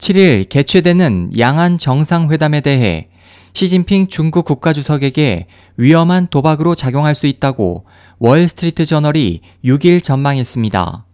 7일 0.00 0.48
개최되는 0.48 1.38
양안 1.38 1.76
정상회담에 1.76 2.62
대해 2.62 3.08
시진핑 3.52 4.08
중국 4.08 4.46
국가주석에게 4.46 5.46
위험한 5.76 6.28
도박으로 6.28 6.74
작용할 6.74 7.14
수 7.14 7.26
있다고 7.26 7.84
월스트리트 8.18 8.86
저널이 8.86 9.42
6일 9.62 10.02
전망했습니다. 10.02 11.04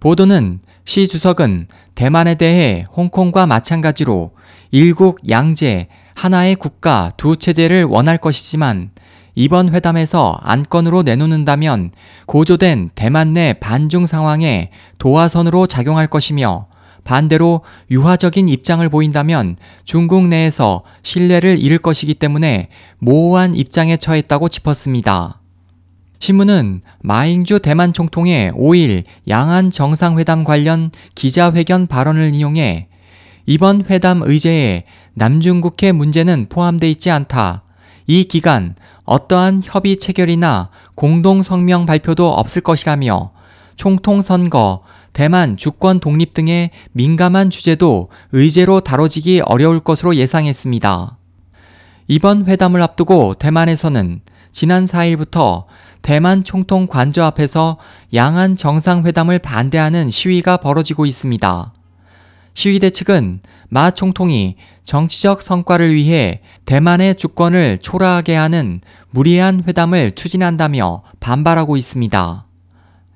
보도는 0.00 0.58
시 0.84 1.06
주석은 1.06 1.68
대만에 1.94 2.34
대해 2.34 2.86
홍콩과 2.96 3.46
마찬가지로 3.46 4.32
일국 4.72 5.20
양제 5.28 5.86
하나의 6.14 6.56
국가 6.56 7.12
두 7.16 7.36
체제를 7.36 7.84
원할 7.84 8.18
것이지만 8.18 8.90
이번 9.36 9.72
회담에서 9.72 10.40
안건으로 10.42 11.04
내놓는다면 11.04 11.92
고조된 12.26 12.90
대만 12.96 13.34
내 13.34 13.52
반중 13.52 14.06
상황에 14.06 14.70
도화선으로 14.98 15.68
작용할 15.68 16.08
것이며 16.08 16.66
반대로 17.08 17.62
유화적인 17.90 18.50
입장을 18.50 18.86
보인다면 18.90 19.56
중국 19.86 20.28
내에서 20.28 20.82
신뢰를 21.02 21.58
잃을 21.58 21.78
것이기 21.78 22.12
때문에 22.12 22.68
모호한 22.98 23.54
입장에 23.54 23.96
처했다고 23.96 24.50
짚었습니다. 24.50 25.40
신문은 26.18 26.82
마잉주 27.00 27.60
대만 27.60 27.94
총통의 27.94 28.52
5일 28.52 29.04
양안 29.26 29.70
정상회담 29.70 30.44
관련 30.44 30.90
기자회견 31.14 31.86
발언을 31.86 32.34
인용해 32.34 32.88
이번 33.46 33.86
회담 33.88 34.20
의제에 34.22 34.84
남중국해 35.14 35.92
문제는 35.92 36.48
포함되어 36.50 36.90
있지 36.90 37.10
않다. 37.10 37.62
이 38.06 38.24
기간 38.24 38.74
어떠한 39.04 39.62
협의 39.64 39.96
체결이나 39.96 40.68
공동 40.94 41.42
성명 41.42 41.86
발표도 41.86 42.30
없을 42.30 42.60
것이라며 42.60 43.37
총통 43.78 44.22
선거, 44.22 44.82
대만 45.12 45.56
주권 45.56 46.00
독립 46.00 46.34
등의 46.34 46.70
민감한 46.92 47.48
주제도 47.48 48.10
의제로 48.32 48.80
다뤄지기 48.80 49.40
어려울 49.46 49.80
것으로 49.80 50.16
예상했습니다. 50.16 51.16
이번 52.08 52.46
회담을 52.46 52.82
앞두고 52.82 53.34
대만에서는 53.34 54.20
지난 54.50 54.84
4일부터 54.84 55.66
대만 56.02 56.42
총통 56.42 56.88
관저 56.88 57.22
앞에서 57.22 57.78
양안 58.12 58.56
정상회담을 58.56 59.38
반대하는 59.38 60.10
시위가 60.10 60.56
벌어지고 60.56 61.06
있습니다. 61.06 61.72
시위대 62.54 62.90
측은 62.90 63.40
마 63.68 63.92
총통이 63.92 64.56
정치적 64.82 65.42
성과를 65.42 65.94
위해 65.94 66.40
대만의 66.64 67.14
주권을 67.14 67.78
초라하게 67.78 68.34
하는 68.34 68.80
무리한 69.10 69.62
회담을 69.64 70.12
추진한다며 70.12 71.02
반발하고 71.20 71.76
있습니다. 71.76 72.47